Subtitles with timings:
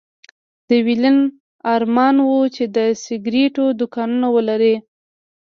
[0.67, 1.17] د ويلين
[1.75, 4.75] ارمان و چې د سګرېټو دوکانونه ولري.